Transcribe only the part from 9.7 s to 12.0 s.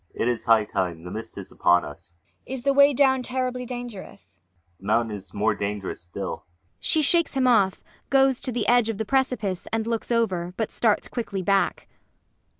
and looks over, but starts quickly back.